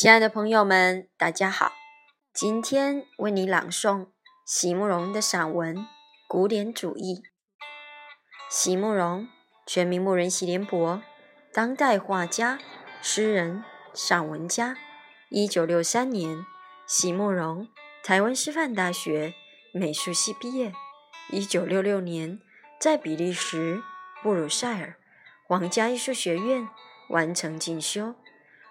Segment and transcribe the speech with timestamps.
[0.00, 1.72] 亲爱的朋友们，大家好！
[2.32, 4.06] 今天为你朗诵
[4.46, 5.76] 席慕容的散文
[6.28, 7.16] 《古典主义》。
[8.48, 9.26] 席慕容，
[9.66, 11.02] 全名慕人席联博，
[11.52, 12.60] 当代画家、
[13.02, 14.76] 诗人、散文家。
[15.30, 16.46] 一九六三年，
[16.86, 17.66] 席慕容
[18.04, 19.34] 台湾师范大学
[19.74, 20.72] 美术系毕业。
[21.32, 22.38] 一九六六年，
[22.80, 23.82] 在比利时
[24.22, 24.94] 布鲁塞尔
[25.48, 26.68] 皇家艺术学院
[27.08, 28.14] 完成进修。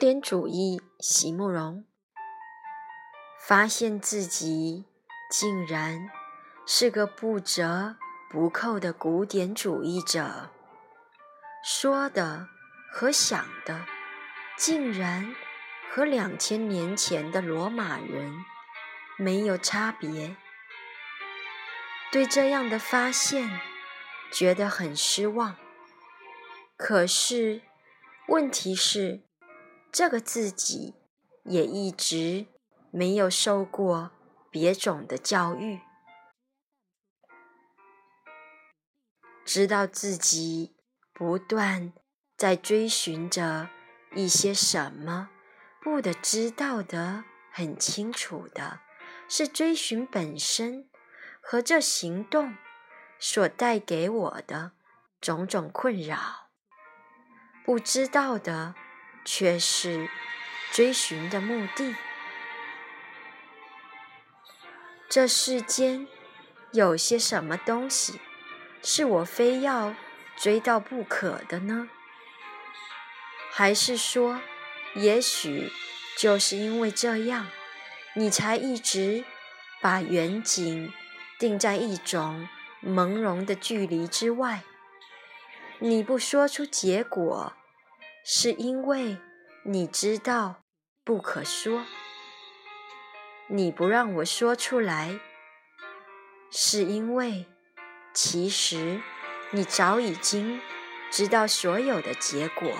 [0.00, 1.84] 古典主义，席慕容
[3.46, 4.86] 发现自己
[5.30, 6.08] 竟然
[6.66, 7.96] 是个不折
[8.30, 10.48] 不扣的古典主义者，
[11.62, 12.48] 说的
[12.90, 13.84] 和想的
[14.56, 15.36] 竟然
[15.92, 18.32] 和两千年前的罗马人
[19.18, 20.34] 没有差别。
[22.10, 23.60] 对这样的发现
[24.32, 25.56] 觉得很失望。
[26.78, 27.60] 可是
[28.28, 29.26] 问题是。
[29.92, 30.94] 这个自己
[31.44, 32.46] 也一直
[32.92, 34.12] 没有受过
[34.48, 35.80] 别种的教育，
[39.44, 40.76] 知道自己
[41.12, 41.92] 不断
[42.36, 43.68] 在追寻着
[44.14, 45.30] 一些什么，
[45.82, 48.80] 不得知道的很清楚的
[49.28, 50.88] 是追寻本身
[51.42, 52.54] 和这行动
[53.18, 54.72] 所带给我的
[55.20, 56.50] 种种困扰，
[57.64, 58.76] 不知道的。
[59.24, 60.08] 却是
[60.72, 61.94] 追寻的目的。
[65.08, 66.06] 这世间
[66.72, 68.20] 有些什么东西
[68.82, 69.94] 是我非要
[70.36, 71.88] 追到不可的呢？
[73.50, 74.40] 还是说，
[74.94, 75.72] 也许
[76.16, 77.48] 就是因为这样，
[78.14, 79.24] 你才一直
[79.80, 80.92] 把远景
[81.38, 82.48] 定在一种
[82.82, 84.62] 朦胧的距离之外？
[85.80, 87.52] 你不说出结果。
[88.24, 89.18] 是因为
[89.64, 90.62] 你知道
[91.04, 91.84] 不可说，
[93.48, 95.18] 你不让我说出来，
[96.50, 97.46] 是因为
[98.14, 99.00] 其实
[99.50, 100.60] 你早已经
[101.10, 102.70] 知道所有的结果。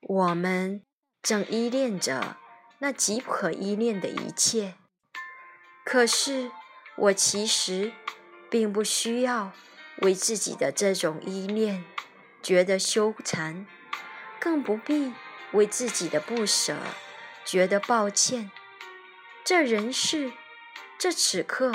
[0.00, 0.84] 我们
[1.22, 2.36] 正依恋着
[2.78, 4.74] 那极不可依恋的一切，
[5.84, 6.50] 可是
[6.96, 7.92] 我其实
[8.50, 9.52] 并不需要
[10.02, 11.84] 为自己的这种依恋。
[12.42, 13.66] 觉得羞惭，
[14.40, 15.12] 更不必
[15.52, 16.76] 为自己的不舍
[17.44, 18.50] 觉得抱歉。
[19.44, 20.32] 这人世，
[20.98, 21.72] 这此刻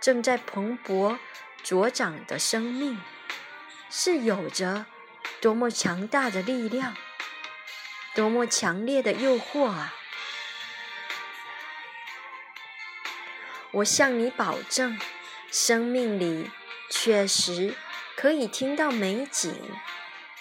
[0.00, 1.18] 正在蓬勃
[1.62, 2.98] 茁长的生命，
[3.90, 4.86] 是有着
[5.42, 6.96] 多么强大的力量，
[8.14, 9.94] 多么强烈的诱惑啊！
[13.72, 14.98] 我向你保证，
[15.50, 16.50] 生命里
[17.00, 17.76] 确实
[18.16, 19.54] 可以听到美景。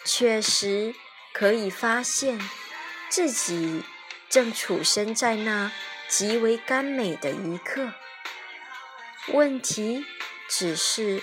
[0.03, 0.95] 确实
[1.33, 2.39] 可以发现
[3.09, 3.83] 自己
[4.29, 5.71] 正处身在那
[6.07, 7.91] 极为甘美的一刻。
[9.27, 10.05] 问题
[10.49, 11.21] 只是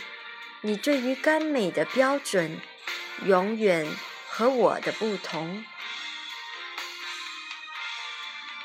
[0.60, 2.60] 你对于甘美的标准
[3.24, 3.90] 永远
[4.28, 5.64] 和我的不同。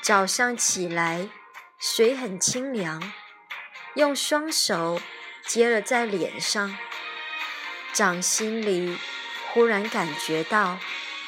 [0.02, 1.30] 早上起来，
[1.78, 3.12] 水很清凉，
[3.94, 5.00] 用双手
[5.46, 6.76] 接了在脸上，
[7.92, 8.98] 掌心里。
[9.52, 10.78] 忽然感觉到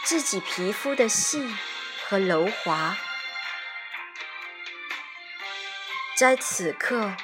[0.05, 1.45] 自己皮肤的细
[2.07, 2.97] 和柔滑，
[6.17, 7.17] 在此刻，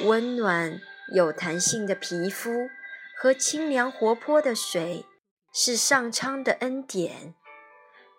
[0.00, 0.78] 温暖
[1.14, 2.68] 有弹性的皮肤
[3.16, 5.06] 和清凉活泼的水
[5.54, 7.34] 是上苍的恩典，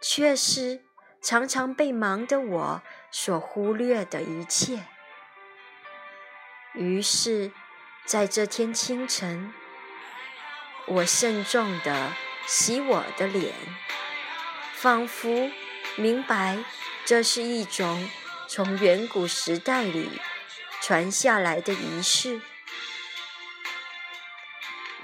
[0.01, 0.81] 却是
[1.21, 2.81] 常常被忙的我
[3.11, 4.79] 所忽略的一切。
[6.73, 7.51] 于是，
[8.05, 9.53] 在这天清晨。
[10.85, 12.11] 我慎重地
[12.45, 13.53] 洗我的脸，
[14.73, 15.49] 仿佛
[15.95, 16.57] 明白
[17.05, 18.09] 这是一种
[18.49, 20.19] 从远古时代里
[20.81, 22.41] 传下来的仪式，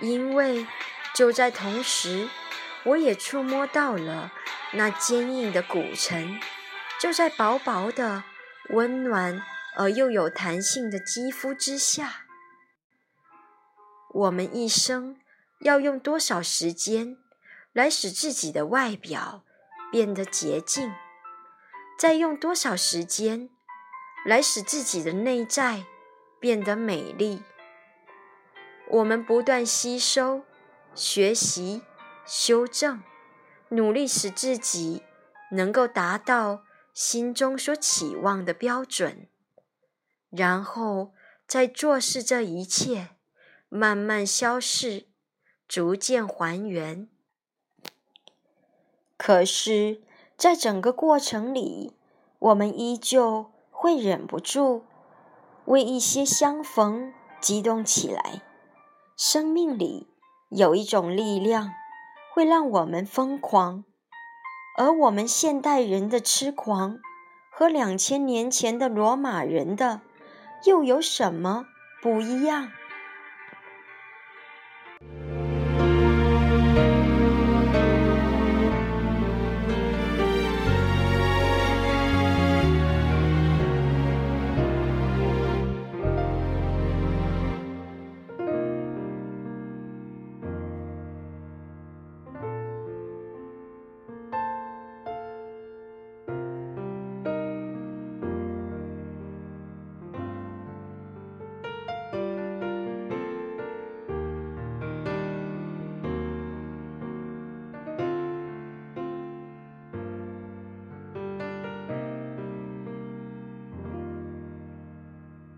[0.01, 0.67] 因为
[1.15, 2.27] 就在同时，
[2.83, 4.33] 我也触摸到了
[4.73, 6.37] 那坚硬的古城，
[6.99, 8.25] 就在薄薄的、
[8.71, 9.41] 温暖
[9.77, 12.25] 而又有弹性的肌肤之下。
[14.11, 15.17] 我们一生
[15.59, 17.17] 要用多少时间
[17.73, 19.43] 来使自己的外表
[19.91, 20.91] 变得洁净？
[21.97, 23.49] 再用多少时间
[24.25, 25.85] 来使自己的内在
[26.39, 27.43] 变得美丽？
[28.89, 30.43] 我们不断吸收、
[30.95, 31.83] 学习、
[32.25, 33.03] 修正，
[33.69, 35.03] 努力使自己
[35.51, 36.63] 能够达到
[36.93, 39.27] 心中所期望的标准，
[40.31, 41.13] 然后
[41.45, 43.09] 再做事这一切。
[43.69, 45.05] 慢慢消逝，
[45.67, 47.07] 逐渐还原。
[49.15, 50.01] 可是，
[50.35, 51.93] 在整个过程里，
[52.39, 54.85] 我们依旧会忍不住
[55.65, 58.41] 为一些相逢激动起来。
[59.15, 60.07] 生命里
[60.49, 61.71] 有一种力量，
[62.33, 63.83] 会让我们疯狂，
[64.77, 66.97] 而我们现代人的痴狂
[67.51, 70.01] 和两千年前的罗马人的
[70.65, 71.67] 又有什么
[72.01, 72.71] 不一样？